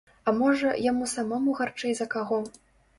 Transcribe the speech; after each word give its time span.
А 0.29 0.31
можа, 0.37 0.71
яму 0.87 1.11
самому 1.13 1.57
гарчэй 1.63 1.97
за 2.01 2.13
каго. 2.19 2.45